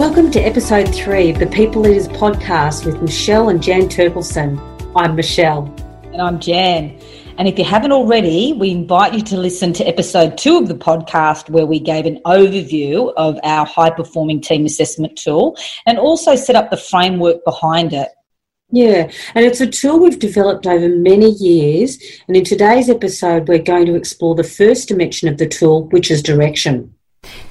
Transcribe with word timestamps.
Welcome 0.00 0.30
to 0.30 0.40
episode 0.40 0.94
three 0.94 1.28
of 1.28 1.38
the 1.38 1.46
People 1.46 1.82
Leaders 1.82 2.08
Podcast 2.08 2.86
with 2.86 3.02
Michelle 3.02 3.50
and 3.50 3.62
Jan 3.62 3.82
Terkelsen. 3.82 4.58
I'm 4.96 5.14
Michelle. 5.14 5.66
And 6.04 6.22
I'm 6.22 6.40
Jan. 6.40 6.98
And 7.36 7.46
if 7.46 7.58
you 7.58 7.66
haven't 7.66 7.92
already, 7.92 8.54
we 8.54 8.70
invite 8.70 9.12
you 9.12 9.20
to 9.20 9.36
listen 9.36 9.74
to 9.74 9.84
episode 9.84 10.38
two 10.38 10.56
of 10.56 10.68
the 10.68 10.74
podcast 10.74 11.50
where 11.50 11.66
we 11.66 11.78
gave 11.78 12.06
an 12.06 12.18
overview 12.24 13.12
of 13.18 13.38
our 13.42 13.66
high 13.66 13.90
performing 13.90 14.40
team 14.40 14.64
assessment 14.64 15.18
tool 15.18 15.58
and 15.84 15.98
also 15.98 16.34
set 16.34 16.56
up 16.56 16.70
the 16.70 16.78
framework 16.78 17.44
behind 17.44 17.92
it. 17.92 18.08
Yeah, 18.70 19.10
and 19.34 19.44
it's 19.44 19.60
a 19.60 19.66
tool 19.66 20.00
we've 20.00 20.18
developed 20.18 20.66
over 20.66 20.88
many 20.88 21.32
years. 21.32 21.98
And 22.26 22.38
in 22.38 22.44
today's 22.44 22.88
episode, 22.88 23.48
we're 23.48 23.58
going 23.58 23.84
to 23.84 23.96
explore 23.96 24.34
the 24.34 24.44
first 24.44 24.88
dimension 24.88 25.28
of 25.28 25.36
the 25.36 25.46
tool, 25.46 25.88
which 25.88 26.10
is 26.10 26.22
direction. 26.22 26.94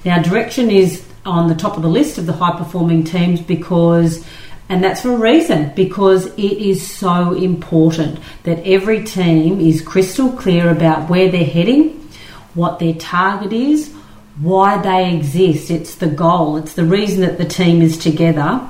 Now, 0.04 0.20
direction 0.20 0.68
is 0.68 1.06
on 1.24 1.48
the 1.48 1.54
top 1.54 1.76
of 1.76 1.82
the 1.82 1.88
list 1.88 2.18
of 2.18 2.26
the 2.26 2.32
high 2.32 2.56
performing 2.56 3.04
teams 3.04 3.40
because 3.40 4.24
and 4.70 4.84
that's 4.84 5.00
for 5.00 5.10
a 5.10 5.16
reason 5.16 5.72
because 5.74 6.26
it 6.26 6.38
is 6.38 6.88
so 6.88 7.34
important 7.34 8.20
that 8.44 8.64
every 8.64 9.02
team 9.02 9.60
is 9.60 9.82
crystal 9.82 10.30
clear 10.30 10.70
about 10.70 11.10
where 11.10 11.28
they're 11.28 11.44
heading, 11.44 12.08
what 12.54 12.78
their 12.78 12.94
target 12.94 13.52
is, 13.52 13.92
why 14.40 14.80
they 14.80 15.12
exist. 15.12 15.72
It's 15.72 15.96
the 15.96 16.06
goal, 16.06 16.56
it's 16.56 16.74
the 16.74 16.84
reason 16.84 17.22
that 17.22 17.36
the 17.36 17.44
team 17.44 17.82
is 17.82 17.98
together. 17.98 18.60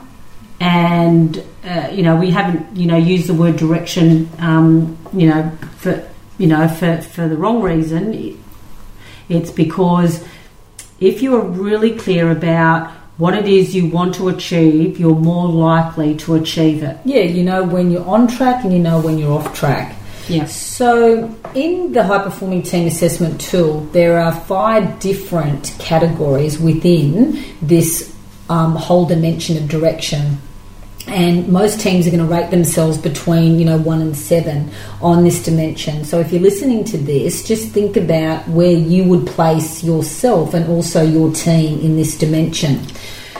And 0.59 1.45
uh, 1.65 1.91
you 1.93 2.03
know, 2.03 2.17
we 2.17 2.31
haven't 2.31 2.75
you 2.75 2.87
know 2.87 2.97
used 2.97 3.27
the 3.27 3.35
word 3.35 3.59
direction, 3.59 4.31
um, 4.39 4.97
you 5.13 5.29
know, 5.29 5.51
for 5.77 6.09
you 6.39 6.47
know 6.47 6.67
for 6.67 7.03
for 7.03 7.29
the 7.29 7.37
wrong 7.37 7.61
reason. 7.61 8.39
It's 9.29 9.51
because 9.51 10.25
if 11.01 11.23
you 11.23 11.35
are 11.35 11.41
really 11.41 11.97
clear 11.97 12.31
about 12.31 12.91
what 13.17 13.35
it 13.35 13.47
is 13.47 13.75
you 13.75 13.87
want 13.87 14.15
to 14.15 14.29
achieve, 14.29 14.99
you're 14.99 15.15
more 15.15 15.49
likely 15.49 16.15
to 16.17 16.35
achieve 16.35 16.83
it. 16.83 16.97
Yeah, 17.05 17.23
you 17.23 17.43
know 17.43 17.65
when 17.65 17.91
you're 17.91 18.07
on 18.07 18.29
track 18.29 18.65
and 18.65 18.73
you 18.73 18.79
know 18.79 19.01
when 19.01 19.19
you're 19.19 19.33
off 19.33 19.55
track. 19.55 19.97
Yeah. 20.29 20.45
So, 20.47 21.35
in 21.55 21.93
the 21.93 22.05
high 22.05 22.23
performing 22.23 22.63
team 22.63 22.87
assessment 22.87 23.41
tool, 23.41 23.81
there 23.93 24.21
are 24.21 24.33
five 24.33 25.01
different 25.01 25.75
categories 25.79 26.59
within 26.59 27.45
this 27.61 28.15
um, 28.49 28.77
whole 28.77 29.07
dimension 29.07 29.57
of 29.57 29.69
direction 29.69 30.39
and 31.07 31.49
most 31.49 31.81
teams 31.81 32.07
are 32.07 32.11
going 32.11 32.27
to 32.27 32.33
rate 32.33 32.51
themselves 32.51 32.99
between 32.99 33.59
you 33.59 33.65
know 33.65 33.79
one 33.79 34.01
and 34.01 34.17
seven 34.17 34.71
on 35.01 35.25
this 35.25 35.43
dimension. 35.43 36.05
So 36.05 36.21
if 36.21 36.33
you're 36.33 36.43
listening 36.43 36.85
to 36.85 36.99
this 36.99 37.47
just 37.47 37.69
think 37.69 37.97
about 37.97 38.47
where 38.49 38.73
you 38.73 39.05
would 39.05 39.27
place 39.27 39.83
yourself 39.83 40.55
and 40.55 40.69
also 40.69 41.03
your 41.03 41.33
team 41.33 41.81
in 41.81 41.97
this 41.97 42.17
dimension. 42.17 42.81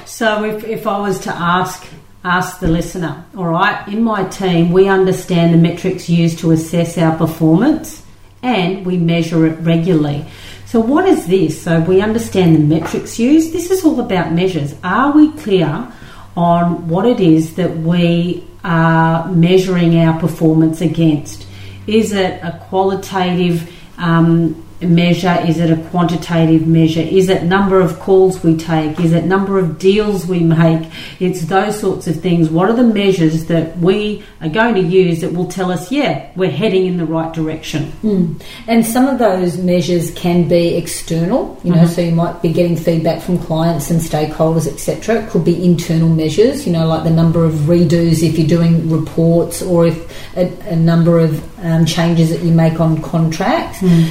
So 0.07 0.45
if, 0.45 0.65
if 0.65 0.87
i 0.87 0.99
was 0.99 1.19
to 1.21 1.31
ask 1.31 1.87
ask 2.25 2.61
the 2.61 2.69
listener 2.69 3.25
all 3.35 3.47
right 3.47 3.89
in 3.89 4.03
my 4.03 4.23
team 4.25 4.73
we 4.73 4.89
understand 4.89 5.55
the 5.55 5.59
metrics 5.59 6.07
used 6.11 6.39
to 6.39 6.51
assess 6.51 6.99
our 6.99 7.17
performance 7.17 8.05
and 8.43 8.87
we 8.87 8.97
measure 8.97 9.47
it 9.47 9.59
regularly. 9.61 10.25
So 10.67 10.81
what 10.81 11.07
is 11.07 11.27
this? 11.27 11.63
So 11.63 11.81
we 11.81 12.01
understand 12.01 12.55
the 12.55 12.61
metrics 12.61 13.19
used. 13.19 13.53
This 13.53 13.71
is 13.71 13.85
all 13.85 14.01
about 14.01 14.33
measures. 14.33 14.75
Are 14.85 15.13
we 15.13 15.33
clear 15.33 15.93
on 16.37 16.89
what 16.89 17.07
it 17.07 17.21
is 17.21 17.57
that 17.57 17.77
we 17.79 18.45
are 18.63 19.29
measuring 19.29 19.99
our 19.99 20.19
performance 20.21 20.81
against. 20.81 21.47
Is 21.87 22.13
it 22.13 22.41
a 22.43 22.59
qualitative 22.69 23.73
um, 23.99 24.65
measure? 24.83 25.39
Is 25.47 25.59
it 25.59 25.71
a 25.71 25.83
quantitative 25.91 26.67
measure? 26.67 27.01
Is 27.01 27.29
it 27.29 27.45
number 27.45 27.81
of 27.81 27.99
calls 28.01 28.43
we 28.43 28.57
take? 28.57 28.99
Is 29.01 29.13
it 29.13 29.25
number 29.25 29.59
of 29.59 29.79
deals 29.79 30.27
we 30.27 30.41
make? 30.41 30.91
It's 31.19 31.43
those 31.43 31.79
sorts 31.79 32.07
of 32.07 32.21
things. 32.21 32.49
What 32.49 32.71
are 32.71 32.77
the 32.77 32.85
measures 32.85 33.47
that 33.47 33.77
we 33.79 34.25
are 34.41 34.49
going 34.49 34.75
to 34.77 34.81
use 34.81 35.21
that 35.21 35.33
will 35.33 35.47
tell 35.47 35.71
us, 35.71 35.91
yeah, 35.93 36.31
we're 36.37 36.51
heading 36.51 36.87
in 36.87 36.97
the 36.97 37.05
right 37.05 37.33
direction? 37.33 37.93
Mm. 38.03 38.43
And 38.67 38.85
some 38.85 39.07
of 39.07 39.19
those 39.19 39.59
measures 39.59 40.11
can 40.13 40.49
be 40.49 40.77
external, 40.77 41.61
you 41.63 41.71
know, 41.71 41.83
mm-hmm. 41.83 41.93
so 41.93 42.01
you 42.01 42.13
might 42.13 42.41
be 42.43 42.53
getting 42.53 42.77
feedback 42.77 43.23
from 43.23 43.39
clients 43.39 43.91
and 43.91 44.01
stakeholders, 44.01 44.67
etc. 44.67 45.23
It 45.23 45.31
could 45.31 45.45
be 45.45 45.65
internal 45.65 46.09
measures, 46.09 46.67
you 46.67 46.73
know, 46.73 46.87
like 46.87 47.05
the 47.05 47.11
number 47.11 47.45
of 47.45 47.53
redos 47.53 48.23
if 48.23 48.39
you're 48.39 48.49
doing 48.49 48.91
reports 48.91 49.63
or 49.63 49.87
if 49.87 50.37
a, 50.37 50.47
a 50.71 50.77
number 50.77 51.19
of 51.19 51.45
um, 51.65 51.85
changes 51.85 52.31
that 52.31 52.43
you 52.43 52.53
make 52.53 52.81
on 52.81 53.03
contracts. 53.03 53.81
Mm 53.81 54.11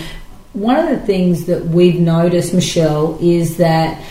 one 0.59 0.77
of 0.77 0.89
the 0.89 1.05
things 1.05 1.45
that 1.45 1.65
we've 1.65 1.99
noticed, 1.99 2.53
Michelle, 2.53 3.17
is 3.21 3.57
that 3.57 4.03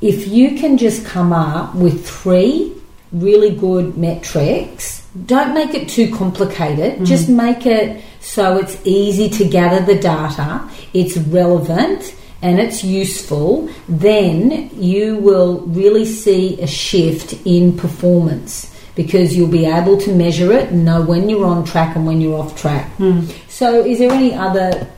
if 0.00 0.28
you 0.28 0.56
can 0.58 0.76
just 0.76 1.04
come 1.06 1.32
up 1.32 1.74
with 1.74 2.06
three 2.06 2.74
really 3.12 3.54
good 3.54 3.96
metrics, 3.96 5.06
don't 5.24 5.54
make 5.54 5.74
it 5.74 5.88
too 5.88 6.14
complicated, 6.14 6.94
mm-hmm. 6.94 7.04
just 7.04 7.28
make 7.28 7.64
it 7.64 8.02
so 8.20 8.58
it's 8.58 8.76
easy 8.84 9.30
to 9.30 9.48
gather 9.48 9.84
the 9.84 9.98
data, 9.98 10.68
it's 10.92 11.16
relevant, 11.16 12.14
and 12.42 12.60
it's 12.60 12.84
useful, 12.84 13.68
then 13.88 14.68
you 14.74 15.16
will 15.16 15.60
really 15.60 16.04
see 16.04 16.60
a 16.60 16.66
shift 16.66 17.32
in 17.46 17.76
performance 17.76 18.72
because 18.94 19.36
you'll 19.36 19.48
be 19.48 19.64
able 19.64 19.98
to 19.98 20.14
measure 20.14 20.52
it 20.52 20.70
and 20.70 20.84
know 20.84 21.02
when 21.02 21.28
you're 21.28 21.46
on 21.46 21.64
track 21.64 21.96
and 21.96 22.06
when 22.06 22.20
you're 22.20 22.38
off 22.38 22.58
track. 22.60 22.94
Mm. 22.98 23.30
So, 23.48 23.84
is 23.84 23.98
there 23.98 24.10
any 24.10 24.34
other 24.34 24.88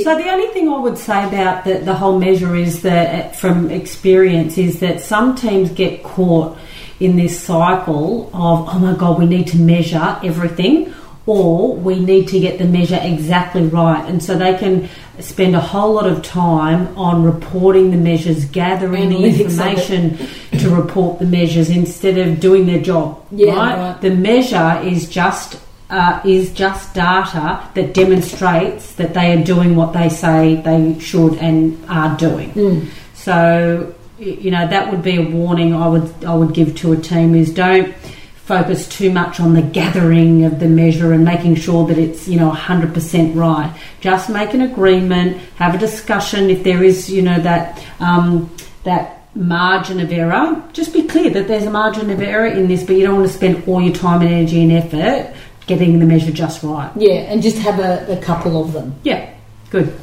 so 0.00 0.16
the 0.16 0.28
only 0.30 0.46
thing 0.48 0.68
I 0.68 0.78
would 0.78 0.96
say 0.96 1.26
about 1.28 1.64
the, 1.64 1.78
the 1.78 1.94
whole 1.94 2.18
measure 2.18 2.54
is 2.56 2.82
that, 2.82 3.06
uh, 3.14 3.28
from 3.36 3.70
experience, 3.70 4.56
is 4.56 4.80
that 4.80 5.00
some 5.00 5.34
teams 5.34 5.70
get 5.70 6.02
caught 6.02 6.56
in 7.00 7.16
this 7.16 7.38
cycle 7.38 8.30
of, 8.32 8.68
oh 8.68 8.78
my 8.78 8.94
god, 8.94 9.18
we 9.18 9.26
need 9.26 9.48
to 9.48 9.58
measure 9.58 10.18
everything, 10.22 10.94
or 11.26 11.74
we 11.76 12.00
need 12.00 12.28
to 12.28 12.40
get 12.40 12.58
the 12.58 12.64
measure 12.64 12.98
exactly 13.02 13.62
right, 13.66 14.08
and 14.08 14.22
so 14.22 14.36
they 14.36 14.56
can 14.56 14.88
spend 15.20 15.54
a 15.54 15.60
whole 15.60 15.94
lot 15.94 16.06
of 16.06 16.22
time 16.22 16.96
on 16.96 17.22
reporting 17.22 17.90
the 17.90 17.96
measures, 17.96 18.44
gathering 18.46 19.10
the 19.10 19.24
information 19.24 20.16
to 20.58 20.74
report 20.74 21.18
the 21.18 21.26
measures 21.26 21.70
instead 21.70 22.18
of 22.18 22.40
doing 22.40 22.66
their 22.66 22.80
job. 22.80 23.24
Yeah, 23.30 23.54
right? 23.54 23.76
right. 23.76 24.00
The 24.00 24.10
measure 24.10 24.80
is 24.82 25.08
just 25.08 25.60
uh, 25.92 26.22
is 26.24 26.52
just 26.52 26.94
data 26.94 27.62
that 27.74 27.92
demonstrates 27.92 28.94
that 28.94 29.12
they 29.12 29.30
are 29.32 29.44
doing 29.44 29.76
what 29.76 29.92
they 29.92 30.08
say 30.08 30.56
they 30.56 30.98
should 30.98 31.34
and 31.34 31.78
are 31.88 32.16
doing. 32.16 32.50
Mm. 32.52 32.88
So, 33.14 33.94
you 34.18 34.50
know, 34.50 34.66
that 34.66 34.90
would 34.90 35.02
be 35.02 35.16
a 35.16 35.22
warning 35.22 35.74
I 35.74 35.86
would 35.86 36.24
I 36.24 36.34
would 36.34 36.54
give 36.54 36.74
to 36.76 36.92
a 36.92 36.96
team 36.96 37.34
is 37.34 37.52
don't 37.52 37.94
focus 38.36 38.88
too 38.88 39.12
much 39.12 39.38
on 39.38 39.52
the 39.52 39.62
gathering 39.62 40.44
of 40.44 40.60
the 40.60 40.66
measure 40.66 41.12
and 41.12 41.24
making 41.24 41.56
sure 41.56 41.86
that 41.86 41.96
it's 41.96 42.26
you 42.26 42.36
know 42.38 42.50
100% 42.50 43.36
right 43.36 43.72
just 44.00 44.28
make 44.28 44.52
an 44.52 44.62
agreement 44.62 45.36
have 45.56 45.76
a 45.76 45.78
discussion 45.78 46.50
if 46.50 46.64
there 46.64 46.82
is 46.82 47.08
you 47.08 47.22
know 47.22 47.40
that 47.40 47.80
um, 48.00 48.52
that 48.82 49.28
margin 49.36 50.00
of 50.00 50.10
error 50.10 50.60
just 50.72 50.92
be 50.92 51.04
clear 51.04 51.30
that 51.30 51.46
there's 51.46 51.64
a 51.64 51.70
margin 51.70 52.10
of 52.10 52.20
error 52.20 52.46
in 52.46 52.66
this 52.66 52.82
but 52.82 52.96
you 52.96 53.06
don't 53.06 53.14
want 53.14 53.26
to 53.26 53.32
spend 53.32 53.66
all 53.68 53.80
your 53.80 53.94
time 53.94 54.20
and 54.20 54.30
energy 54.30 54.60
and 54.60 54.72
effort 54.72 55.32
getting 55.66 55.98
the 55.98 56.06
measure 56.06 56.32
just 56.32 56.62
right. 56.62 56.90
Yeah, 56.96 57.30
and 57.30 57.42
just 57.42 57.58
have 57.58 57.78
a, 57.78 58.18
a 58.18 58.20
couple 58.22 58.62
of 58.62 58.72
them. 58.72 58.94
Yeah, 59.02 59.32
good. 59.70 59.98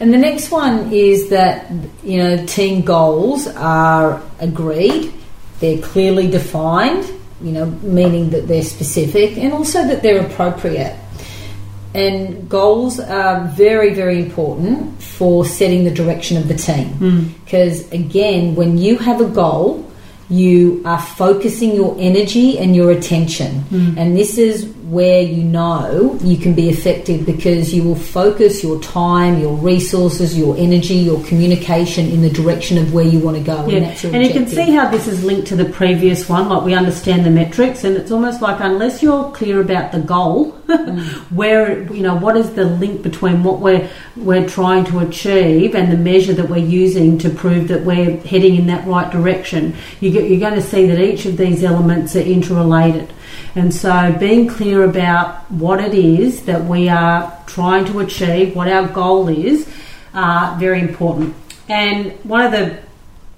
And 0.00 0.14
the 0.14 0.18
next 0.18 0.50
one 0.50 0.92
is 0.92 1.28
that 1.30 1.70
you 2.02 2.18
know 2.18 2.44
team 2.46 2.82
goals 2.82 3.46
are 3.48 4.22
agreed, 4.40 5.12
they're 5.60 5.78
clearly 5.78 6.30
defined, 6.30 7.10
you 7.42 7.52
know, 7.52 7.66
meaning 7.66 8.30
that 8.30 8.48
they're 8.48 8.62
specific 8.62 9.36
and 9.36 9.52
also 9.52 9.86
that 9.86 10.02
they're 10.02 10.24
appropriate. 10.24 10.96
And 11.92 12.48
goals 12.48 13.00
are 13.00 13.46
very, 13.48 13.94
very 13.94 14.20
important 14.20 15.02
for 15.02 15.44
setting 15.44 15.84
the 15.84 15.90
direction 15.90 16.36
of 16.36 16.48
the 16.48 16.54
team. 16.54 17.34
Because 17.44 17.82
mm. 17.84 17.92
again, 17.92 18.54
when 18.54 18.78
you 18.78 18.96
have 18.98 19.20
a 19.20 19.26
goal, 19.26 19.89
you 20.30 20.80
are 20.84 21.00
focusing 21.00 21.74
your 21.74 21.96
energy 21.98 22.58
and 22.58 22.74
your 22.76 22.92
attention. 22.92 23.62
Mm. 23.70 23.96
And 23.98 24.16
this 24.16 24.38
is 24.38 24.72
where 24.90 25.22
you 25.22 25.44
know 25.44 26.18
you 26.20 26.36
can 26.36 26.52
be 26.52 26.68
effective 26.68 27.24
because 27.24 27.72
you 27.72 27.84
will 27.84 27.94
focus 27.94 28.60
your 28.60 28.82
time, 28.82 29.38
your 29.38 29.54
resources, 29.54 30.36
your 30.36 30.56
energy, 30.56 30.94
your 30.94 31.22
communication 31.26 32.08
in 32.08 32.22
the 32.22 32.30
direction 32.30 32.76
of 32.76 32.92
where 32.92 33.04
you 33.04 33.20
want 33.20 33.36
to 33.36 33.42
go. 33.42 33.68
Yeah. 33.68 33.78
And, 34.02 34.16
and 34.16 34.26
you 34.26 34.32
can 34.32 34.48
see 34.48 34.72
how 34.72 34.90
this 34.90 35.06
is 35.06 35.22
linked 35.22 35.46
to 35.48 35.56
the 35.56 35.66
previous 35.66 36.28
one. 36.28 36.48
Like 36.48 36.64
we 36.64 36.74
understand 36.74 37.24
the 37.24 37.30
metrics, 37.30 37.84
and 37.84 37.96
it's 37.96 38.10
almost 38.10 38.42
like 38.42 38.58
unless 38.60 39.00
you're 39.00 39.30
clear 39.30 39.60
about 39.60 39.92
the 39.92 40.00
goal, 40.00 40.52
mm. 40.66 41.06
where 41.30 41.82
you 41.92 42.02
know 42.02 42.16
what 42.16 42.36
is 42.36 42.52
the 42.54 42.64
link 42.64 43.02
between 43.02 43.44
what 43.44 43.60
we're 43.60 43.88
we're 44.16 44.48
trying 44.48 44.84
to 44.86 44.98
achieve 44.98 45.76
and 45.76 45.92
the 45.92 45.96
measure 45.96 46.32
that 46.32 46.50
we're 46.50 46.56
using 46.56 47.16
to 47.18 47.30
prove 47.30 47.68
that 47.68 47.84
we're 47.84 48.16
heading 48.22 48.56
in 48.56 48.66
that 48.66 48.84
right 48.88 49.12
direction, 49.12 49.76
you 50.00 50.10
get, 50.10 50.28
you're 50.28 50.40
going 50.40 50.54
to 50.54 50.62
see 50.62 50.86
that 50.86 50.98
each 50.98 51.26
of 51.26 51.36
these 51.36 51.62
elements 51.62 52.16
are 52.16 52.20
interrelated. 52.20 53.12
And 53.54 53.74
so, 53.74 54.14
being 54.18 54.48
clear 54.48 54.84
about 54.84 55.50
what 55.50 55.80
it 55.80 55.94
is 55.94 56.42
that 56.44 56.64
we 56.64 56.88
are 56.88 57.36
trying 57.46 57.84
to 57.86 58.00
achieve, 58.00 58.54
what 58.54 58.68
our 58.68 58.86
goal 58.88 59.28
is, 59.28 59.68
are 60.14 60.58
very 60.58 60.80
important. 60.80 61.34
And 61.68 62.12
one 62.24 62.42
of 62.42 62.52
the 62.52 62.78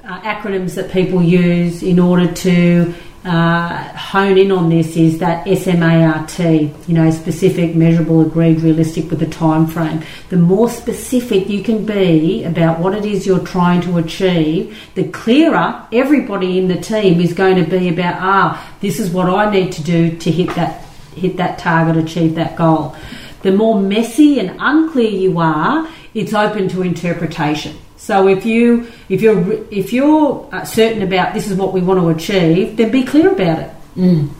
uh, 0.04 0.20
acronyms 0.22 0.74
that 0.74 0.90
people 0.90 1.22
use 1.22 1.82
in 1.82 1.98
order 1.98 2.32
to 2.32 2.94
uh, 3.24 3.84
hone 3.96 4.36
in 4.36 4.50
on 4.50 4.68
this 4.68 4.96
is 4.96 5.18
that 5.18 5.46
SMART, 5.46 6.38
you 6.40 6.94
know, 6.94 7.10
specific, 7.10 7.76
measurable, 7.76 8.20
agreed, 8.20 8.60
realistic 8.60 9.10
with 9.10 9.22
a 9.22 9.26
time 9.26 9.66
frame. 9.66 10.02
The 10.28 10.36
more 10.36 10.68
specific 10.68 11.48
you 11.48 11.62
can 11.62 11.86
be 11.86 12.42
about 12.44 12.80
what 12.80 12.94
it 12.94 13.04
is 13.04 13.26
you're 13.26 13.46
trying 13.46 13.80
to 13.82 13.98
achieve, 13.98 14.76
the 14.94 15.08
clearer 15.08 15.86
everybody 15.92 16.58
in 16.58 16.66
the 16.66 16.80
team 16.80 17.20
is 17.20 17.32
going 17.32 17.62
to 17.62 17.70
be 17.70 17.88
about, 17.88 18.16
ah, 18.20 18.74
this 18.80 18.98
is 18.98 19.10
what 19.10 19.28
I 19.28 19.50
need 19.50 19.72
to 19.72 19.82
do 19.82 20.16
to 20.16 20.30
hit 20.30 20.54
that 20.56 20.84
hit 21.14 21.36
that 21.36 21.58
target, 21.58 22.02
achieve 22.02 22.34
that 22.36 22.56
goal. 22.56 22.96
The 23.42 23.52
more 23.52 23.80
messy 23.80 24.38
and 24.40 24.56
unclear 24.58 25.10
you 25.10 25.38
are, 25.38 25.88
it's 26.14 26.34
open 26.34 26.68
to 26.68 26.82
interpretation. 26.82 27.76
So 27.96 28.26
if 28.28 28.44
you 28.44 28.88
if 29.08 29.22
you're 29.22 29.64
if 29.70 29.92
you're 29.92 30.48
uh, 30.52 30.64
certain 30.64 31.02
about 31.02 31.34
this 31.34 31.48
is 31.48 31.56
what 31.56 31.72
we 31.72 31.80
want 31.80 32.00
to 32.00 32.08
achieve, 32.08 32.76
then 32.76 32.90
be 32.90 33.04
clear 33.04 33.30
about 33.30 33.58
it. 33.60 33.70
Mm. 33.96 34.30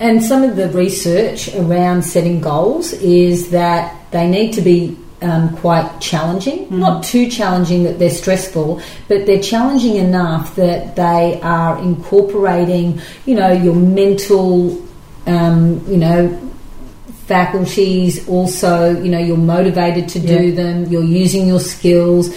And 0.00 0.22
some 0.22 0.42
of 0.42 0.56
the 0.56 0.68
research 0.70 1.54
around 1.54 2.02
setting 2.02 2.40
goals 2.40 2.92
is 2.92 3.50
that 3.50 4.10
they 4.10 4.28
need 4.28 4.52
to 4.54 4.60
be 4.60 4.98
um, 5.22 5.56
quite 5.56 6.00
challenging. 6.00 6.66
Mm. 6.66 6.78
Not 6.78 7.04
too 7.04 7.30
challenging 7.30 7.84
that 7.84 7.98
they're 7.98 8.10
stressful, 8.10 8.82
but 9.08 9.24
they're 9.24 9.42
challenging 9.42 9.96
enough 9.96 10.56
that 10.56 10.96
they 10.96 11.40
are 11.42 11.78
incorporating, 11.78 13.00
you 13.24 13.36
know, 13.36 13.52
your 13.52 13.74
mental, 13.74 14.82
um, 15.26 15.82
you 15.88 15.96
know, 15.96 16.45
faculties. 17.26 18.28
Also, 18.28 19.00
you 19.02 19.10
know, 19.10 19.18
you're 19.18 19.36
motivated 19.36 20.08
to 20.10 20.20
do 20.20 20.46
yeah. 20.48 20.54
them. 20.54 20.84
You're 20.86 21.04
using 21.04 21.46
your 21.46 21.60
skills 21.60 22.34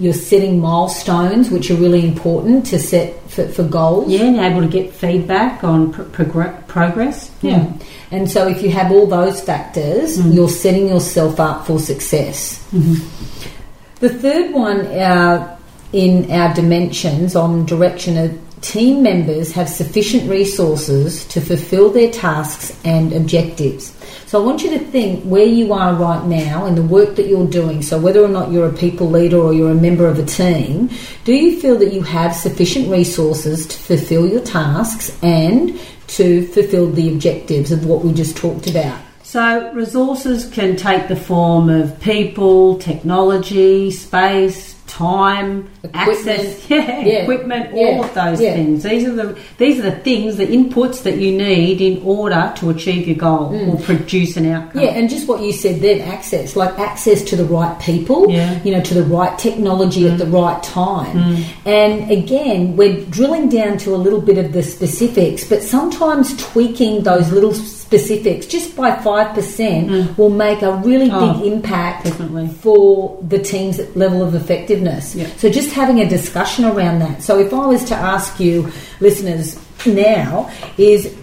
you're 0.00 0.14
setting 0.14 0.58
milestones, 0.60 1.50
which 1.50 1.70
are 1.70 1.74
really 1.74 2.06
important 2.06 2.64
to 2.64 2.78
set 2.78 3.20
for, 3.30 3.46
for 3.48 3.62
goals. 3.62 4.08
Yeah, 4.08 4.22
and 4.22 4.36
able 4.38 4.62
to 4.62 4.66
get 4.66 4.94
feedback 4.94 5.62
on 5.62 5.92
progress. 5.92 7.30
Yeah. 7.42 7.60
Mm. 7.60 7.82
And 8.10 8.30
so 8.30 8.48
if 8.48 8.62
you 8.62 8.70
have 8.70 8.90
all 8.90 9.06
those 9.06 9.42
factors, 9.42 10.16
mm. 10.16 10.34
you're 10.34 10.48
setting 10.48 10.88
yourself 10.88 11.38
up 11.38 11.66
for 11.66 11.78
success. 11.78 12.66
Mm-hmm. 12.72 13.96
The 13.96 14.08
third 14.08 14.54
one 14.54 14.86
uh, 14.86 15.58
in 15.92 16.30
our 16.30 16.54
dimensions 16.54 17.36
on 17.36 17.66
direction 17.66 18.16
of 18.16 18.49
team 18.60 19.02
members 19.02 19.52
have 19.52 19.68
sufficient 19.68 20.28
resources 20.28 21.24
to 21.26 21.40
fulfill 21.40 21.90
their 21.90 22.10
tasks 22.10 22.78
and 22.84 23.12
objectives. 23.12 23.94
So 24.26 24.40
I 24.40 24.44
want 24.44 24.62
you 24.62 24.70
to 24.70 24.78
think 24.78 25.24
where 25.24 25.46
you 25.46 25.72
are 25.72 25.94
right 25.94 26.24
now 26.24 26.66
and 26.66 26.76
the 26.76 26.82
work 26.82 27.16
that 27.16 27.26
you're 27.26 27.46
doing. 27.46 27.82
So 27.82 27.98
whether 27.98 28.22
or 28.22 28.28
not 28.28 28.52
you're 28.52 28.68
a 28.68 28.72
people 28.72 29.10
leader 29.10 29.38
or 29.38 29.52
you're 29.52 29.72
a 29.72 29.74
member 29.74 30.06
of 30.06 30.18
a 30.18 30.24
team, 30.24 30.90
do 31.24 31.34
you 31.34 31.60
feel 31.60 31.76
that 31.78 31.92
you 31.92 32.02
have 32.02 32.34
sufficient 32.34 32.88
resources 32.88 33.66
to 33.66 33.76
fulfill 33.76 34.28
your 34.28 34.42
tasks 34.42 35.16
and 35.22 35.80
to 36.08 36.46
fulfill 36.48 36.90
the 36.90 37.12
objectives 37.12 37.72
of 37.72 37.86
what 37.86 38.04
we 38.04 38.12
just 38.12 38.36
talked 38.36 38.68
about? 38.68 39.00
So, 39.22 39.72
resources 39.74 40.48
can 40.50 40.74
take 40.74 41.06
the 41.06 41.14
form 41.14 41.68
of 41.68 42.00
people, 42.00 42.78
technology, 42.78 43.92
space, 43.92 44.69
time, 45.00 45.70
equipment, 45.82 46.28
access, 46.28 46.70
yeah, 46.70 47.00
yeah. 47.00 47.22
equipment, 47.22 47.74
yeah. 47.74 47.86
all 47.86 48.04
of 48.04 48.14
those 48.14 48.38
things. 48.38 48.82
These 48.82 49.08
are 49.08 49.12
the 49.12 49.38
these 49.58 49.78
are 49.78 49.90
the 49.90 49.96
things, 49.96 50.36
the 50.36 50.46
inputs 50.46 51.02
that 51.04 51.16
you 51.16 51.32
need 51.32 51.80
in 51.80 52.02
order 52.04 52.52
to 52.56 52.70
achieve 52.70 53.06
your 53.06 53.16
goal 53.16 53.50
mm. 53.50 53.72
or 53.72 53.80
produce 53.82 54.36
an 54.36 54.46
outcome. 54.46 54.82
Yeah, 54.82 54.90
and 54.90 55.08
just 55.08 55.26
what 55.26 55.40
you 55.42 55.52
said 55.52 55.80
then, 55.80 56.00
access, 56.00 56.56
like 56.56 56.78
access 56.78 57.22
to 57.24 57.36
the 57.36 57.44
right 57.44 57.80
people, 57.80 58.30
you 58.30 58.72
know, 58.72 58.82
to 58.82 58.94
the 58.94 59.04
right 59.04 59.38
technology 59.38 60.02
mm. 60.02 60.12
at 60.12 60.18
the 60.18 60.26
right 60.26 60.62
time. 60.62 61.16
Mm. 61.16 61.66
And 61.66 62.10
again, 62.10 62.76
we're 62.76 63.04
drilling 63.06 63.48
down 63.48 63.78
to 63.78 63.94
a 63.94 64.00
little 64.06 64.20
bit 64.20 64.38
of 64.38 64.52
the 64.52 64.62
specifics, 64.62 65.44
but 65.48 65.62
sometimes 65.62 66.36
tweaking 66.36 67.02
those 67.02 67.32
little 67.32 67.54
specifics 67.90 68.46
just 68.46 68.76
by 68.76 68.92
5% 68.92 69.34
mm. 69.34 70.16
will 70.16 70.30
make 70.30 70.62
a 70.62 70.76
really 70.76 71.10
oh, 71.10 71.34
big 71.34 71.52
impact 71.52 72.04
definitely. 72.04 72.46
for 72.46 73.18
the 73.26 73.38
team's 73.40 73.80
level 73.96 74.22
of 74.22 74.36
effectiveness. 74.36 75.16
Yeah. 75.16 75.26
So 75.38 75.50
just 75.50 75.72
having 75.72 75.98
a 75.98 76.08
discussion 76.08 76.66
around 76.66 77.00
that. 77.00 77.20
So 77.20 77.40
if 77.40 77.52
I 77.52 77.66
was 77.66 77.82
to 77.86 77.96
ask 77.96 78.38
you, 78.38 78.70
listeners, 79.00 79.58
now, 79.84 80.52
is 80.78 81.16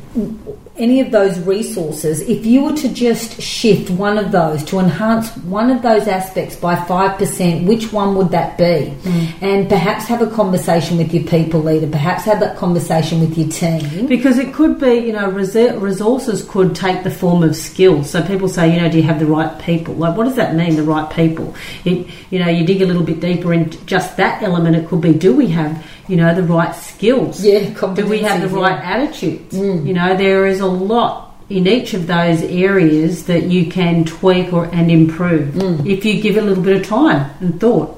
any 0.78 1.02
of 1.02 1.12
those 1.12 1.40
resources, 1.40 2.22
if 2.22 2.46
you 2.46 2.64
were 2.64 2.74
to 2.74 2.90
just 2.90 3.42
shift 3.42 3.90
one 3.90 4.18
of 4.18 4.32
those 4.32 4.64
to 4.66 4.80
enhance 4.80 5.36
one 5.38 5.72
of 5.72 5.82
those 5.82 6.08
aspects 6.08 6.56
by 6.56 6.76
5%, 6.76 7.66
which 7.66 7.92
one 7.92 8.16
would 8.16 8.30
that 8.32 8.58
be? 8.58 8.94
Mm. 9.04 9.42
And 9.42 9.70
perhaps 9.70 10.06
have 10.06 10.22
a 10.22 10.28
conversation 10.28 10.98
with 10.98 11.14
your 11.14 11.24
people 11.24 11.62
leader, 11.62 11.88
perhaps 11.88 12.24
have 12.26 12.40
that 12.40 12.58
conversation 12.58 13.20
with 13.20 13.38
your 13.38 13.50
team. 13.50 14.08
Because 14.08 14.38
it 14.38 14.54
could 14.54 14.80
be, 14.80 14.96
you 14.96 15.14
know, 15.14 15.30
resources 15.30 16.44
could 16.44 16.76
take 16.76 17.04
the 17.04 17.12
form 17.12 17.44
of 17.44 17.56
skills. 17.56 18.10
So 18.10 18.26
people 18.26 18.48
say, 18.48 18.74
you 18.74 18.82
know, 18.82 18.90
do 18.90 18.98
you 18.98 19.04
have 19.04 19.20
the 19.20 19.26
right 19.26 19.60
people? 19.60 19.96
Like, 19.96 20.16
what 20.16 20.26
does 20.26 20.36
that 20.36 20.56
mean, 20.56 20.76
the 20.76 20.84
right 20.84 21.10
people? 21.12 21.56
It, 21.86 22.08
you 22.30 22.40
know, 22.40 22.48
you 22.48 22.66
dig 22.66 22.82
a 22.82 22.86
little 22.86 23.04
bit 23.04 23.20
deeper 23.20 23.54
in 23.54 23.70
just 23.86 24.18
that 24.18 24.44
element, 24.44 24.76
it 24.76 24.88
could 24.88 25.02
be, 25.02 25.14
do 25.14 25.36
we 25.36 25.48
have 25.48 25.86
you 26.08 26.16
know, 26.16 26.34
the 26.34 26.44
right 26.44 26.74
skills? 26.74 27.44
Yeah, 27.44 27.70
Do 27.94 28.06
we 28.08 28.20
have 28.20 28.42
the 28.42 28.50
right 28.50 28.80
yeah. 28.80 28.92
attitudes? 28.92 29.56
Mm. 29.56 29.86
You 29.86 29.94
know, 29.94 30.16
there 30.16 30.46
is 30.46 30.60
a 30.60 30.68
lot 30.68 31.36
in 31.50 31.68
each 31.68 31.94
of 31.94 32.08
those 32.08 32.42
areas 32.44 33.26
that 33.26 33.44
you 33.44 33.70
can 33.72 34.04
tweak 34.06 34.52
or 34.52 34.66
and 34.66 34.92
improve 34.92 35.54
mm. 35.54 35.86
if 35.86 36.04
you 36.04 36.22
give 36.22 36.38
it 36.38 36.44
a 36.44 36.46
little 36.46 36.64
bit 36.64 36.78
of 36.78 36.86
time 36.86 37.32
and 37.40 37.60
thought. 37.60 37.94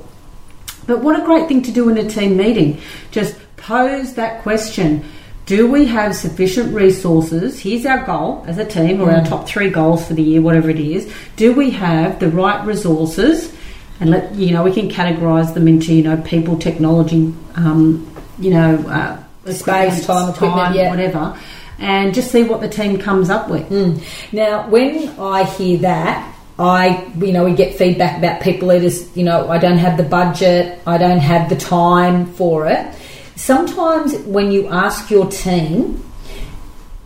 But 0.86 1.02
what 1.02 1.20
a 1.20 1.26
great 1.26 1.48
thing 1.48 1.62
to 1.64 1.72
do 1.72 1.90
in 1.90 1.98
a 1.98 2.10
team 2.10 2.38
meeting. 2.38 2.80
Just 3.12 3.36
pose 3.58 4.16
that 4.16 4.42
question. 4.42 5.04
Do 5.46 5.70
we 5.70 5.86
have 5.86 6.16
sufficient 6.16 6.76
resources? 6.76 7.60
Here's 7.60 7.86
our 7.86 8.06
goal 8.06 8.44
as 8.48 8.60
a 8.60 8.66
team, 8.66 9.02
or 9.02 9.08
mm. 9.08 9.20
our 9.20 9.26
top 9.26 9.48
three 9.48 9.70
goals 9.70 10.08
for 10.08 10.14
the 10.14 10.22
year, 10.22 10.42
whatever 10.42 10.70
it 10.70 10.80
is. 10.80 11.12
Do 11.36 11.54
we 11.54 11.72
have 11.72 12.20
the 12.20 12.30
right 12.30 12.64
resources 12.66 13.52
and 14.00 14.10
let 14.10 14.34
you 14.36 14.52
know 14.52 14.64
we 14.64 14.74
can 14.74 14.90
categorize 14.90 15.54
them 15.54 15.68
into 15.68 15.94
you 15.94 16.04
know 16.04 16.18
people, 16.18 16.58
technology, 16.58 17.34
um, 17.56 18.10
you 18.40 18.52
know, 18.52 18.78
uh, 18.88 19.52
space, 19.52 20.06
time, 20.06 20.34
time 20.34 20.74
yeah. 20.74 20.90
whatever, 20.90 21.38
and 21.80 22.14
just 22.14 22.32
see 22.32 22.44
what 22.44 22.62
the 22.62 22.70
team 22.70 22.98
comes 22.98 23.30
up 23.30 23.50
with. 23.50 23.68
Mm. 23.70 24.02
Now, 24.34 24.70
when 24.70 25.10
I 25.20 25.44
hear 25.44 25.80
that. 25.80 26.36
I, 26.62 27.10
you 27.18 27.32
know, 27.32 27.46
we 27.46 27.54
get 27.54 27.78
feedback 27.78 28.18
about 28.18 28.42
people 28.42 28.68
leaders, 28.68 29.16
you 29.16 29.24
know, 29.24 29.48
I 29.48 29.60
don't 29.60 29.78
have 29.78 29.96
the 29.96 30.04
budget, 30.04 30.82
I 30.86 30.98
don't 30.98 31.20
have 31.20 31.48
the 31.48 31.56
time 31.56 32.26
for 32.34 32.68
it. 32.68 32.94
Sometimes 33.38 34.14
when 34.26 34.52
you 34.52 34.68
ask 34.68 35.10
your 35.10 35.32
team 35.32 36.04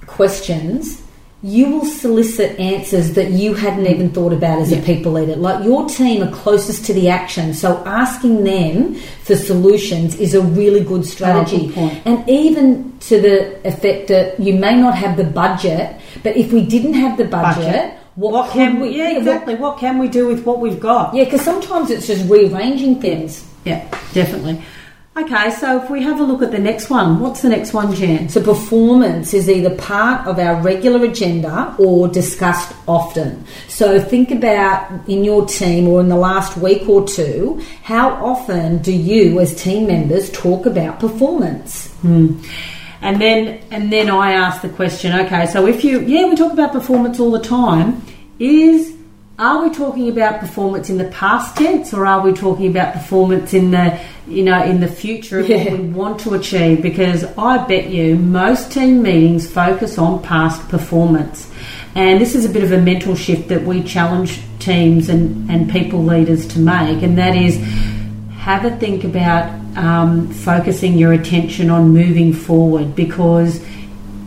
questions, 0.08 1.03
you 1.44 1.70
will 1.70 1.86
solicit 1.86 2.58
answers 2.58 3.14
that 3.16 3.32
you 3.32 3.54
hadn't 3.54 3.86
even 3.86 4.10
thought 4.10 4.32
about 4.32 4.60
as 4.60 4.72
yeah. 4.72 4.78
a 4.78 4.82
people 4.82 5.12
leader. 5.12 5.36
Like 5.36 5.66
your 5.66 5.90
team 5.90 6.24
are 6.24 6.32
closest 6.32 6.86
to 6.86 6.94
the 6.94 7.10
action, 7.10 7.54
so 7.54 7.84
asking 7.86 8.46
them 8.46 8.96
for 9.24 9.36
solutions 9.36 10.16
is 10.16 10.34
a 10.36 10.42
really 10.42 10.82
good 10.86 11.06
strategy. 11.06 11.74
Oh, 11.76 12.02
and 12.06 12.28
even 12.30 12.98
to 13.00 13.20
the 13.20 13.68
effect 13.68 14.08
that 14.08 14.40
you 14.40 14.54
may 14.54 14.80
not 14.80 14.96
have 14.96 15.18
the 15.18 15.26
budget, 15.26 16.00
but 16.24 16.38
if 16.38 16.54
we 16.54 16.66
didn't 16.66 16.94
have 16.94 17.18
the 17.18 17.26
budget, 17.26 17.66
budget. 17.66 18.00
What, 18.16 18.32
what 18.32 18.52
can 18.52 18.80
we? 18.80 18.96
Yeah, 18.98 19.18
exactly. 19.18 19.56
What, 19.56 19.74
what, 19.74 19.80
can 19.80 19.98
we 19.98 20.08
do 20.08 20.28
with 20.28 20.46
what 20.46 20.60
we've 20.60 20.80
got? 20.80 21.14
Yeah, 21.14 21.26
because 21.26 21.42
sometimes 21.42 21.92
it's 21.92 22.08
just 22.08 22.30
rearranging 22.30 23.02
things. 23.02 23.46
Yeah, 23.66 23.86
definitely. 24.14 24.64
Okay, 25.16 25.52
so 25.52 25.80
if 25.80 25.92
we 25.92 26.02
have 26.02 26.20
a 26.20 26.24
look 26.24 26.42
at 26.42 26.50
the 26.50 26.58
next 26.58 26.90
one, 26.90 27.20
what's 27.20 27.44
the 27.44 27.50
next 27.50 27.72
one, 27.72 27.94
Jan? 27.94 28.30
So, 28.30 28.42
performance 28.42 29.36
is 29.36 29.48
either 29.48 29.76
part 29.76 30.26
of 30.26 30.40
our 30.40 30.60
regular 30.60 31.06
agenda 31.06 31.76
or 31.78 32.08
discussed 32.08 32.76
often. 32.88 33.46
So, 33.68 34.00
think 34.02 34.32
about 34.32 35.08
in 35.08 35.24
your 35.24 35.46
team 35.46 35.88
or 35.88 36.02
in 36.02 36.10
the 36.10 36.16
last 36.16 36.58
week 36.58 36.90
or 36.90 37.08
two, 37.08 37.62
how 37.84 38.10
often 38.26 38.80
do 38.80 38.92
you, 38.92 39.40
as 39.40 39.54
team 39.62 39.86
members, 39.86 40.32
talk 40.32 40.66
about 40.66 41.00
performance? 41.00 41.92
Hmm. 41.98 42.42
And 43.04 43.22
then 43.22 43.62
and 43.70 43.94
then 43.94 44.10
I 44.10 44.32
ask 44.32 44.64
the 44.64 44.70
question, 44.70 45.14
okay, 45.26 45.46
so 45.46 45.68
if 45.68 45.84
you 45.84 46.00
yeah, 46.00 46.26
we 46.26 46.36
talk 46.36 46.54
about 46.54 46.72
performance 46.72 47.20
all 47.20 47.32
the 47.32 47.40
time, 47.40 48.02
is 48.40 48.96
are 49.40 49.64
we 49.64 49.74
talking 49.74 50.10
about 50.10 50.40
performance 50.40 50.90
in 50.90 50.98
the 50.98 51.06
past 51.06 51.58
tense 51.58 51.92
or 51.94 52.06
are 52.06 52.22
we 52.22 52.34
talking 52.34 52.68
about 52.68 52.94
performance 52.94 53.54
in 53.54 53.72
the 53.72 54.00
you 54.28 54.44
know 54.44 54.64
in 54.64 54.80
the 54.80 54.88
future 54.88 55.40
of 55.40 55.50
yeah. 55.50 55.72
what 55.72 55.80
we 55.80 55.90
want 55.90 56.20
to 56.20 56.34
achieve? 56.36 56.82
Because 56.82 57.24
i 57.38 57.66
bet 57.66 57.90
you 57.90 58.16
most 58.16 58.72
team 58.72 59.02
meetings 59.02 59.52
focus 59.52 59.98
on 59.98 60.22
past 60.22 60.68
performance. 60.70 61.50
And 61.96 62.20
this 62.20 62.36
is 62.36 62.46
a 62.46 62.50
bit 62.50 62.64
of 62.64 62.72
a 62.72 62.80
mental 62.80 63.16
shift 63.16 63.50
that 63.50 63.64
we 63.64 63.84
challenge 63.84 64.40
teams 64.60 65.10
and, 65.10 65.50
and 65.50 65.70
people 65.70 66.04
leaders 66.04 66.48
to 66.50 66.60
make 66.60 67.02
and 67.02 67.18
that 67.18 67.36
is 67.36 67.58
have 68.38 68.66
a 68.66 68.76
think 68.78 69.04
about 69.04 69.50
um, 69.78 70.28
focusing 70.32 70.98
your 70.98 71.14
attention 71.14 71.72
on 71.72 71.90
moving 71.90 72.34
forward. 72.34 72.96
Because 72.96 73.66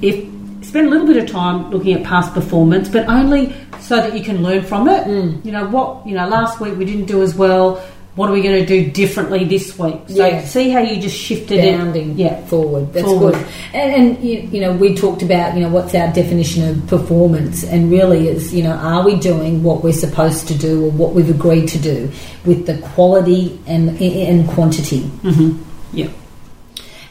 if 0.03 0.27
spend 0.67 0.89
a 0.89 0.91
little 0.91 1.07
bit 1.07 1.17
of 1.17 1.31
time 1.31 1.71
looking 1.71 1.95
at 1.95 2.05
past 2.05 2.35
performance 2.35 2.89
but 2.89 3.09
only 3.09 3.55
so 3.87 3.97
that 3.97 4.17
you 4.17 4.23
can 4.23 4.43
learn 4.43 4.65
from 4.65 4.89
it. 4.89 5.07
Mm. 5.07 5.45
You 5.45 5.53
know 5.53 5.67
what? 5.69 6.07
You 6.07 6.15
know, 6.15 6.29
last 6.29 6.61
week 6.61 6.77
we 6.77 6.85
didn't 6.85 7.07
do 7.07 7.23
as 7.23 7.35
well. 7.35 7.77
What 8.17 8.31
are 8.31 8.33
we 8.33 8.41
going 8.41 8.59
to 8.59 8.67
do 8.67 8.91
differently 8.91 9.45
this 9.45 9.79
week? 9.79 10.01
So 10.09 10.27
yeah. 10.27 10.43
see 10.43 10.71
how 10.71 10.81
you 10.81 10.99
just 10.99 11.17
shifted 11.17 11.63
bounding 11.63 12.13
it. 12.13 12.17
Yeah, 12.17 12.47
forward. 12.47 12.91
That's 12.95 13.07
forward. 13.07 13.35
good. 13.35 13.47
And, 13.75 13.93
and 13.95 14.25
you, 14.25 14.39
you, 14.41 14.61
know, 14.63 14.73
we 14.73 14.95
talked 14.95 15.23
about 15.23 15.55
you 15.55 15.61
know 15.61 15.69
what's 15.69 15.95
our 15.95 16.11
definition 16.13 16.67
of 16.67 16.87
performance, 16.89 17.63
and 17.63 17.91
really 17.91 18.29
is 18.29 18.55
you 18.55 18.63
know 18.63 18.73
are 18.73 19.05
we 19.05 19.17
doing 19.17 19.63
what 19.63 19.85
we're 19.85 19.93
supposed 19.93 20.49
to 20.49 20.57
do 20.57 20.87
or 20.87 20.91
what 20.91 21.13
we've 21.13 21.29
agreed 21.29 21.69
to 21.69 21.79
do 21.79 22.11
with 22.47 22.67
the 22.67 22.79
quality 22.79 23.61
and 23.67 23.91
and 24.01 24.49
quantity. 24.49 25.03
Mm-hmm. 25.03 25.63
Yeah. 25.93 26.09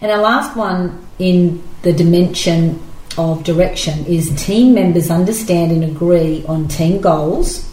And 0.02 0.12
our 0.12 0.22
last 0.22 0.58
one 0.58 1.08
in 1.20 1.64
the 1.84 1.94
dimension 1.94 2.82
of 3.18 3.44
direction 3.44 4.06
is 4.06 4.30
team 4.44 4.74
members 4.74 5.10
understand 5.10 5.72
and 5.72 5.84
agree 5.84 6.44
on 6.48 6.68
team 6.68 7.02
goals 7.02 7.72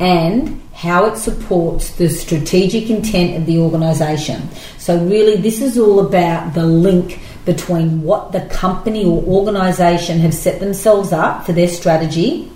and 0.00 0.60
how 0.74 1.04
it 1.06 1.16
supports 1.16 1.90
the 1.96 2.08
strategic 2.08 2.90
intent 2.90 3.36
of 3.36 3.46
the 3.46 3.58
organisation. 3.58 4.48
So, 4.78 4.98
really, 5.04 5.36
this 5.36 5.60
is 5.60 5.78
all 5.78 6.00
about 6.00 6.54
the 6.54 6.64
link 6.64 7.20
between 7.44 8.02
what 8.02 8.32
the 8.32 8.40
company 8.46 9.04
or 9.04 9.22
organisation 9.24 10.18
have 10.20 10.34
set 10.34 10.60
themselves 10.60 11.12
up 11.12 11.44
for 11.44 11.52
their 11.52 11.68
strategy 11.68 12.50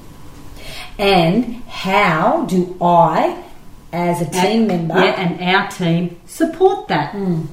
and 0.98 1.56
how 1.64 2.46
do 2.46 2.76
I, 2.80 3.42
as 3.92 4.22
a 4.22 4.30
team 4.30 4.70
and, 4.70 4.88
member, 4.88 4.94
yeah, 4.94 5.20
and 5.20 5.40
our 5.42 5.70
team 5.70 6.18
support 6.26 6.88
that. 6.88 7.12
Mm. 7.12 7.46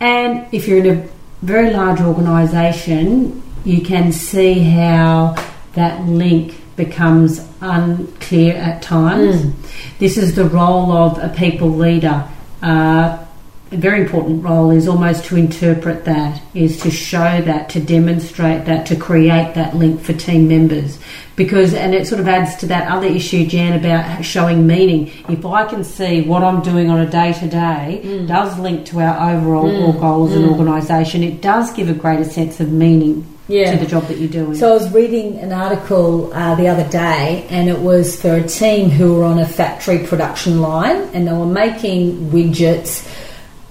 And 0.00 0.46
if 0.52 0.68
you're 0.68 0.78
in 0.78 0.98
a 0.98 1.08
very 1.42 1.72
large 1.72 2.00
organisation, 2.00 3.42
you 3.64 3.82
can 3.82 4.12
see 4.12 4.60
how 4.60 5.34
that 5.74 6.06
link 6.06 6.54
becomes 6.76 7.46
unclear 7.60 8.54
at 8.54 8.80
times. 8.80 9.36
Mm. 9.36 9.98
This 9.98 10.16
is 10.16 10.34
the 10.34 10.44
role 10.44 10.92
of 10.92 11.18
a 11.18 11.28
people 11.28 11.70
leader. 11.70 12.26
Uh, 12.62 13.24
a 13.70 13.76
very 13.76 14.00
important 14.00 14.42
role 14.42 14.70
is 14.70 14.88
almost 14.88 15.26
to 15.26 15.36
interpret 15.36 16.06
that, 16.06 16.40
is 16.54 16.80
to 16.80 16.90
show 16.90 17.42
that, 17.42 17.68
to 17.70 17.80
demonstrate 17.80 18.64
that, 18.64 18.86
to 18.86 18.96
create 18.96 19.54
that 19.54 19.76
link 19.76 20.00
for 20.00 20.14
team 20.14 20.48
members. 20.48 20.98
Because, 21.36 21.74
and 21.74 21.94
it 21.94 22.06
sort 22.06 22.20
of 22.20 22.28
adds 22.28 22.56
to 22.56 22.66
that 22.66 22.90
other 22.90 23.06
issue, 23.06 23.46
Jan, 23.46 23.78
about 23.78 24.24
showing 24.24 24.66
meaning. 24.66 25.12
If 25.28 25.44
I 25.44 25.66
can 25.66 25.84
see 25.84 26.22
what 26.22 26.42
I'm 26.42 26.62
doing 26.62 26.88
on 26.90 27.00
a 27.00 27.10
day 27.10 27.34
to 27.34 27.48
day 27.48 28.24
does 28.26 28.58
link 28.58 28.86
to 28.86 29.00
our 29.00 29.34
overall 29.34 29.92
mm. 29.92 30.00
goals 30.00 30.30
mm. 30.30 30.36
and 30.36 30.50
organisation, 30.50 31.22
it 31.22 31.42
does 31.42 31.70
give 31.72 31.90
a 31.90 31.94
greater 31.94 32.24
sense 32.24 32.60
of 32.60 32.72
meaning 32.72 33.26
yeah. 33.48 33.72
to 33.72 33.78
the 33.78 33.86
job 33.86 34.04
that 34.04 34.18
you're 34.18 34.28
doing. 34.28 34.54
So 34.54 34.70
I 34.70 34.74
was 34.74 34.92
reading 34.92 35.38
an 35.38 35.52
article 35.52 36.32
uh, 36.32 36.54
the 36.54 36.68
other 36.68 36.88
day, 36.88 37.46
and 37.50 37.68
it 37.68 37.78
was 37.78 38.20
for 38.20 38.34
a 38.34 38.46
team 38.46 38.90
who 38.90 39.16
were 39.16 39.24
on 39.24 39.38
a 39.38 39.46
factory 39.46 40.06
production 40.06 40.60
line, 40.60 41.08
and 41.14 41.26
they 41.26 41.32
were 41.32 41.46
making 41.46 42.30
widgets 42.30 43.08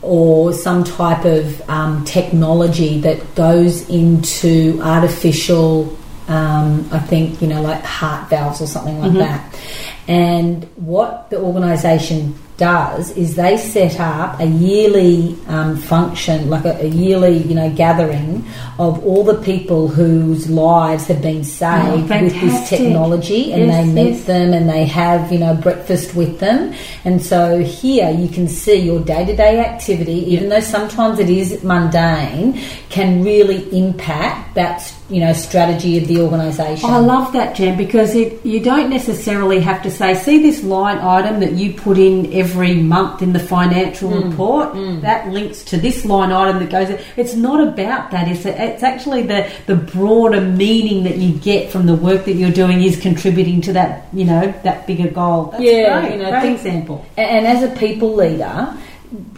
or 0.02 0.54
some 0.54 0.84
type 0.84 1.26
of 1.26 1.70
um, 1.70 2.04
technology 2.06 3.00
that 3.02 3.36
goes 3.36 3.88
into 3.90 4.80
artificial. 4.82 5.98
Um, 6.28 6.90
I 6.92 7.00
think 7.00 7.42
you 7.42 7.48
know, 7.48 7.62
like 7.62 7.84
heart 7.84 8.30
valves 8.30 8.62
or 8.62 8.68
something 8.68 9.00
like 9.00 9.12
mm-hmm. 9.12 9.20
that. 9.20 9.60
And 10.08 10.64
what 10.76 11.30
the 11.30 11.40
organisation 11.40 12.38
does 12.58 13.12
is 13.12 13.36
they 13.36 13.56
set 13.56 14.00
up 14.00 14.40
a 14.40 14.46
yearly 14.46 15.38
um, 15.48 15.78
function, 15.78 16.50
like 16.50 16.66
a, 16.66 16.84
a, 16.84 16.88
yearly, 16.88 17.38
you 17.38 17.54
know, 17.54 17.72
gathering 17.74 18.44
of 18.80 19.04
all 19.06 19.24
the 19.24 19.40
people 19.44 19.88
whose 19.88 20.50
lives 20.50 21.06
have 21.06 21.22
been 21.22 21.44
saved 21.44 22.12
oh, 22.12 22.22
with 22.24 22.34
this 22.42 22.70
technology, 22.70 23.54
and 23.54 23.68
yes, 23.68 23.86
they 23.86 23.94
meet 23.94 24.10
yes. 24.10 24.26
them 24.26 24.54
and 24.54 24.70
they 24.70 24.86
have, 24.86 25.32
you 25.32 25.40
know, 25.40 25.56
breakfast 25.56 26.16
with 26.16 26.40
them. 26.40 26.74
And 27.06 27.24
so 27.24 27.60
here 27.60 28.10
you 28.10 28.28
can 28.28 28.48
see 28.48 28.78
your 28.78 29.00
day 29.04 29.26
to 29.26 29.36
day 29.36 29.60
activity, 29.60 30.26
even 30.34 30.50
though 30.50 30.60
sometimes 30.60 31.20
it 31.20 31.30
is 31.30 31.64
mundane, 31.64 32.60
can 32.90 33.24
really 33.24 33.70
impact 33.78 34.56
that 34.56 34.94
you 35.10 35.22
know 35.22 35.34
strategy 35.34 35.98
of 35.98 36.08
the 36.08 36.22
organisation. 36.22 36.90
I 36.90 37.00
love 37.00 37.34
that, 37.34 37.56
Jan, 37.56 37.78
because 37.78 38.16
it, 38.16 38.46
you 38.46 38.60
don't 38.60 38.90
necessarily 38.90 39.60
have 39.62 39.82
to 39.84 39.92
say, 39.92 40.14
see 40.14 40.42
this 40.42 40.64
line 40.64 40.98
item 40.98 41.40
that 41.40 41.54
you 41.54 41.74
put 41.74 41.98
in 41.98 42.34
every 42.34 42.76
month 42.76 43.22
in 43.22 43.34
the 43.34 43.40
financial 43.40 44.10
mm. 44.10 44.30
report 44.30 44.74
mm. 44.74 45.02
that 45.02 45.30
links 45.30 45.64
to 45.66 45.78
this 45.78 46.04
line 46.06 46.32
item 46.32 46.60
that 46.60 46.70
goes. 46.70 46.90
It's 47.16 47.36
not 47.36 47.66
about 47.66 48.12
that. 48.12 48.28
It's 48.28 48.46
it's 48.46 48.84
actually 48.84 49.24
the 49.24 49.52
the 49.66 49.76
broader 49.76 50.42
meaning 50.42 51.04
that 51.04 51.18
you 51.18 51.34
get 51.40 51.72
from 51.72 51.86
the 51.86 51.96
work 51.96 52.26
that 52.26 52.34
you're 52.34 52.52
doing 52.52 52.82
is 52.82 53.00
contributing 53.00 53.62
to 53.62 53.74
that 53.74 54.08
you 54.14 54.26
know 54.26 54.54
that 54.64 54.88
bigger 54.88 55.10
goal. 55.10 55.46
That's 55.46 55.64
yeah, 55.64 56.02
great, 56.02 56.14
you 56.14 56.24
know, 56.24 56.30
great 56.32 56.42
think, 56.42 56.58
example. 56.58 57.06
And 57.16 57.48
as 57.48 57.64
a 57.64 57.74
people 57.78 58.14
leader 58.16 58.78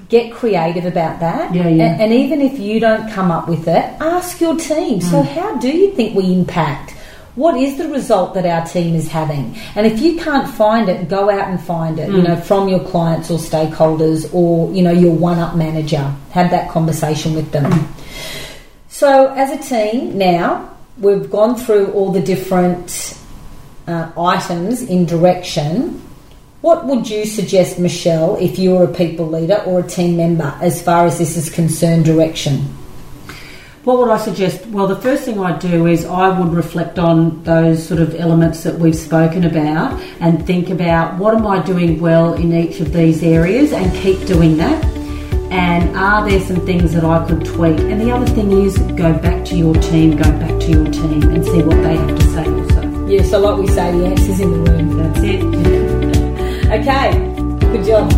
get 0.10 0.34
creative 0.34 0.86
about 0.86 1.20
that. 1.20 1.54
Yeah, 1.54 1.68
yeah. 1.70 1.86
And, 1.94 2.02
and, 2.02 2.14
even 2.14 2.42
if 2.42 2.60
you 2.60 2.80
don't 2.80 3.10
come 3.12 3.32
up 3.32 3.48
with 3.48 3.68
it, 3.68 3.86
ask 4.02 4.42
your 4.42 4.58
team. 4.58 5.00
Mm. 5.00 5.04
So, 5.04 5.22
how 5.22 5.56
do 5.58 5.70
you 5.70 5.92
think 5.94 6.16
we 6.16 6.34
impact? 6.34 6.96
What 7.36 7.56
is 7.56 7.78
the 7.78 7.88
result 7.88 8.34
that 8.34 8.46
our 8.46 8.66
team 8.66 8.96
is 8.96 9.08
having? 9.08 9.56
And 9.76 9.86
if 9.86 10.00
you 10.00 10.18
can't 10.18 10.50
find 10.50 10.90
it, 10.90 11.08
go 11.08 11.30
out 11.30 11.48
and 11.48 11.62
find 11.62 12.00
it. 12.00 12.10
Mm. 12.10 12.18
You 12.18 12.22
know, 12.24 12.36
from 12.36 12.68
your 12.68 12.84
clients 12.86 13.30
or 13.30 13.38
stakeholders, 13.38 14.34
or 14.34 14.74
you 14.74 14.82
know, 14.82 14.92
your 14.92 15.14
one-up 15.14 15.56
manager. 15.56 16.14
Have 16.32 16.50
that 16.52 16.70
conversation 16.70 17.36
with 17.36 17.52
them. 17.52 17.72
Mm. 17.72 17.88
So, 18.90 19.28
as 19.34 19.52
a 19.52 19.64
team, 19.64 20.18
now 20.18 20.76
we've 20.98 21.30
gone 21.30 21.56
through 21.56 21.92
all 21.94 22.12
the 22.12 22.22
different 22.22 23.18
uh, 23.88 24.12
items 24.18 24.82
in 24.82 25.06
direction 25.06 26.02
what 26.62 26.86
would 26.86 27.10
you 27.10 27.26
suggest, 27.26 27.80
Michelle, 27.80 28.36
if 28.36 28.60
you 28.60 28.72
were 28.72 28.84
a 28.84 28.94
people 28.94 29.28
leader 29.28 29.64
or 29.66 29.80
a 29.80 29.88
team 29.88 30.18
member 30.18 30.54
as 30.62 30.82
far 30.82 31.06
as 31.06 31.18
this 31.18 31.38
is 31.38 31.50
concerned, 31.50 32.06
direction? 32.06 32.58
What 33.86 33.98
would 34.00 34.10
I 34.10 34.18
suggest? 34.18 34.66
Well, 34.68 34.86
the 34.86 34.98
first 34.98 35.24
thing 35.24 35.40
I'd 35.40 35.60
do 35.60 35.88
is 35.88 36.04
I 36.04 36.38
would 36.38 36.54
reflect 36.54 37.00
on 37.00 37.42
those 37.44 37.88
sort 37.88 38.02
of 38.02 38.14
elements 38.16 38.64
that 38.64 38.78
we've 38.78 38.96
spoken 38.96 39.46
about 39.46 40.00
and 40.20 40.46
think 40.46 40.70
about 40.70 41.18
what 41.18 41.34
am 41.34 41.48
I 41.48 41.64
doing 41.64 42.02
well 42.02 42.34
in 42.34 42.54
each 42.54 42.82
of 42.82 42.92
these 42.92 43.24
areas 43.24 43.72
and 43.72 43.94
keep 43.96 44.26
doing 44.28 44.58
that. 44.58 44.84
And 45.52 45.96
are 45.96 46.30
there 46.30 46.42
some 46.42 46.64
things 46.66 46.94
that 46.94 47.06
I 47.06 47.26
could 47.26 47.46
tweak? 47.46 47.80
And 47.80 48.02
the 48.02 48.12
other 48.12 48.28
thing 48.28 48.52
is 48.52 48.78
go 48.78 49.14
back 49.14 49.46
to 49.46 49.56
your 49.56 49.74
team, 49.76 50.18
go 50.18 50.24
back 50.24 50.60
to 50.60 50.68
your 50.68 50.86
team 50.92 51.24
and 51.24 51.44
see 51.46 51.64
what 51.64 51.82
they 51.82 51.96
have 51.96 52.20
to 52.20 52.26
say 52.28 52.46
also. 52.46 53.08
Yeah, 53.08 53.24
so 53.24 53.40
like 53.40 53.60
we 53.60 53.68
say, 53.68 53.98
the 53.98 54.06
answer's 54.08 54.42
in 54.42 54.52
the 54.52 54.72
room. 54.72 54.98
That's 54.98 55.20
it. 55.24 55.59
Okay, 56.70 57.10
good 57.72 57.84
job. 57.84 58.12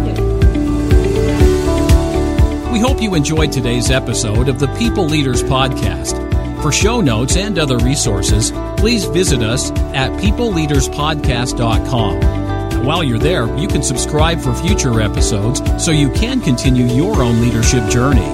We 2.73 2.79
hope 2.79 3.01
you 3.01 3.15
enjoyed 3.15 3.53
today's 3.53 3.89
episode 3.89 4.49
of 4.49 4.59
the 4.59 4.67
People 4.77 5.05
Leaders 5.05 5.41
Podcast. 5.41 6.19
For 6.61 6.73
show 6.73 6.99
notes 6.99 7.37
and 7.37 7.57
other 7.57 7.77
resources, 7.77 8.51
please 8.75 9.05
visit 9.05 9.41
us 9.41 9.71
at 9.93 10.11
peopleleaderspodcast.com. 10.19 12.85
While 12.85 13.05
you're 13.05 13.19
there, 13.19 13.47
you 13.57 13.69
can 13.69 13.83
subscribe 13.83 14.41
for 14.41 14.53
future 14.53 14.99
episodes 14.99 15.61
so 15.81 15.91
you 15.91 16.11
can 16.11 16.41
continue 16.41 16.87
your 16.87 17.21
own 17.21 17.39
leadership 17.41 17.89
journey. 17.89 18.27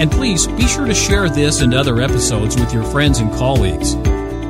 And 0.00 0.10
please 0.10 0.46
be 0.46 0.66
sure 0.66 0.86
to 0.86 0.94
share 0.94 1.28
this 1.28 1.60
and 1.60 1.74
other 1.74 2.00
episodes 2.00 2.56
with 2.56 2.72
your 2.72 2.84
friends 2.84 3.18
and 3.18 3.30
colleagues. 3.32 3.96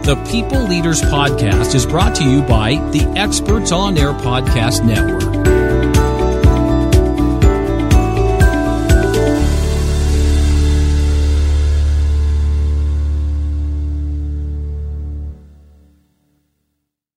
The 0.03 0.17
People 0.29 0.65
Leaders 0.65 1.01
Podcast 1.01 1.77
is 1.77 1.87
brought 1.87 2.17
to 2.17 2.29
you 2.29 2.43
by 2.43 2.75
the 2.91 3.05
Experts 3.17 3.71
on 3.71 3.97
Air 3.97 4.13
Podcast 4.13 4.85
Network. 4.85 5.62